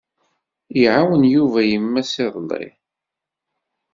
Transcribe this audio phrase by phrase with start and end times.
[0.81, 2.69] Iɛawen Yuba yemma-s iḍelli?